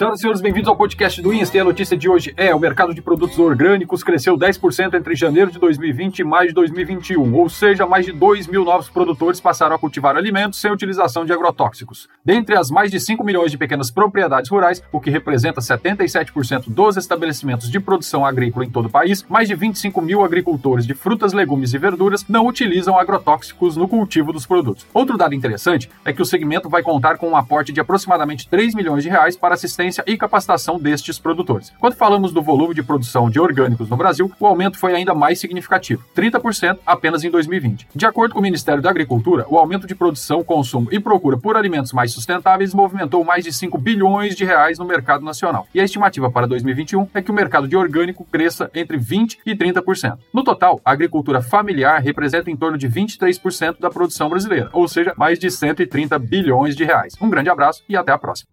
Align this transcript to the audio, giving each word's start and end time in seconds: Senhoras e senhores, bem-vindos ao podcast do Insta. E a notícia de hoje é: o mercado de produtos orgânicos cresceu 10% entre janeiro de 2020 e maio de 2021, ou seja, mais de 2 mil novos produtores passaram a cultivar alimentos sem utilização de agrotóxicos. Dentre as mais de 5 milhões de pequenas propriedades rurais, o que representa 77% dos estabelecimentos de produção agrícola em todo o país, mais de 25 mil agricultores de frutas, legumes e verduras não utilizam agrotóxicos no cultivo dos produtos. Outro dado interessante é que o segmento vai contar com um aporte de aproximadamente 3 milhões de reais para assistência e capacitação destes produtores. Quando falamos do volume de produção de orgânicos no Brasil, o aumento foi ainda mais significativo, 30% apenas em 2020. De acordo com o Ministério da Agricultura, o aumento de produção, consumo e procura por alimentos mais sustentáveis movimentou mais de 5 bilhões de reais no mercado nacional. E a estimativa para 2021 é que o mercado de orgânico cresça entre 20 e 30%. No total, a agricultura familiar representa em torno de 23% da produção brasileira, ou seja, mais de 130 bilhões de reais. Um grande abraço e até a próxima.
Senhoras 0.00 0.18
e 0.18 0.22
senhores, 0.22 0.40
bem-vindos 0.40 0.66
ao 0.66 0.74
podcast 0.74 1.20
do 1.20 1.30
Insta. 1.30 1.58
E 1.58 1.60
a 1.60 1.64
notícia 1.64 1.94
de 1.94 2.08
hoje 2.08 2.32
é: 2.34 2.54
o 2.54 2.58
mercado 2.58 2.94
de 2.94 3.02
produtos 3.02 3.38
orgânicos 3.38 4.02
cresceu 4.02 4.34
10% 4.34 4.94
entre 4.94 5.14
janeiro 5.14 5.50
de 5.50 5.58
2020 5.58 6.20
e 6.20 6.24
maio 6.24 6.48
de 6.48 6.54
2021, 6.54 7.34
ou 7.34 7.50
seja, 7.50 7.84
mais 7.84 8.06
de 8.06 8.12
2 8.12 8.46
mil 8.46 8.64
novos 8.64 8.88
produtores 8.88 9.42
passaram 9.42 9.76
a 9.76 9.78
cultivar 9.78 10.16
alimentos 10.16 10.58
sem 10.58 10.72
utilização 10.72 11.26
de 11.26 11.34
agrotóxicos. 11.34 12.08
Dentre 12.24 12.56
as 12.56 12.70
mais 12.70 12.90
de 12.90 12.98
5 12.98 13.22
milhões 13.22 13.50
de 13.50 13.58
pequenas 13.58 13.90
propriedades 13.90 14.50
rurais, 14.50 14.82
o 14.90 14.98
que 15.02 15.10
representa 15.10 15.60
77% 15.60 16.70
dos 16.70 16.96
estabelecimentos 16.96 17.70
de 17.70 17.78
produção 17.78 18.24
agrícola 18.24 18.64
em 18.64 18.70
todo 18.70 18.86
o 18.86 18.90
país, 18.90 19.22
mais 19.28 19.48
de 19.48 19.54
25 19.54 20.00
mil 20.00 20.24
agricultores 20.24 20.86
de 20.86 20.94
frutas, 20.94 21.34
legumes 21.34 21.74
e 21.74 21.78
verduras 21.78 22.24
não 22.26 22.46
utilizam 22.46 22.98
agrotóxicos 22.98 23.76
no 23.76 23.86
cultivo 23.86 24.32
dos 24.32 24.46
produtos. 24.46 24.86
Outro 24.94 25.18
dado 25.18 25.34
interessante 25.34 25.90
é 26.06 26.10
que 26.10 26.22
o 26.22 26.26
segmento 26.26 26.70
vai 26.70 26.82
contar 26.82 27.18
com 27.18 27.28
um 27.28 27.36
aporte 27.36 27.70
de 27.70 27.80
aproximadamente 27.80 28.48
3 28.48 28.74
milhões 28.74 29.02
de 29.02 29.10
reais 29.10 29.36
para 29.36 29.52
assistência 29.52 29.89
e 30.06 30.16
capacitação 30.16 30.78
destes 30.78 31.18
produtores. 31.18 31.72
Quando 31.78 31.94
falamos 31.94 32.32
do 32.32 32.42
volume 32.42 32.74
de 32.74 32.82
produção 32.82 33.28
de 33.28 33.40
orgânicos 33.40 33.88
no 33.88 33.96
Brasil, 33.96 34.30
o 34.38 34.46
aumento 34.46 34.78
foi 34.78 34.94
ainda 34.94 35.14
mais 35.14 35.38
significativo, 35.38 36.04
30% 36.14 36.78
apenas 36.86 37.24
em 37.24 37.30
2020. 37.30 37.88
De 37.94 38.06
acordo 38.06 38.32
com 38.32 38.40
o 38.40 38.42
Ministério 38.42 38.82
da 38.82 38.90
Agricultura, 38.90 39.46
o 39.48 39.58
aumento 39.58 39.86
de 39.86 39.94
produção, 39.94 40.44
consumo 40.44 40.88
e 40.90 41.00
procura 41.00 41.36
por 41.36 41.56
alimentos 41.56 41.92
mais 41.92 42.12
sustentáveis 42.12 42.74
movimentou 42.74 43.24
mais 43.24 43.44
de 43.44 43.52
5 43.52 43.76
bilhões 43.78 44.34
de 44.34 44.44
reais 44.44 44.78
no 44.78 44.84
mercado 44.84 45.24
nacional. 45.24 45.66
E 45.74 45.80
a 45.80 45.84
estimativa 45.84 46.30
para 46.30 46.46
2021 46.46 47.08
é 47.14 47.22
que 47.22 47.30
o 47.30 47.34
mercado 47.34 47.68
de 47.68 47.76
orgânico 47.76 48.24
cresça 48.24 48.70
entre 48.74 48.96
20 48.96 49.40
e 49.44 49.54
30%. 49.54 50.18
No 50.32 50.44
total, 50.44 50.80
a 50.84 50.92
agricultura 50.92 51.42
familiar 51.42 52.00
representa 52.00 52.50
em 52.50 52.56
torno 52.56 52.78
de 52.78 52.88
23% 52.88 53.78
da 53.80 53.90
produção 53.90 54.28
brasileira, 54.28 54.70
ou 54.72 54.86
seja, 54.88 55.12
mais 55.16 55.38
de 55.38 55.50
130 55.50 56.18
bilhões 56.18 56.76
de 56.76 56.84
reais. 56.84 57.14
Um 57.20 57.30
grande 57.30 57.50
abraço 57.50 57.82
e 57.88 57.96
até 57.96 58.12
a 58.12 58.18
próxima. 58.18 58.48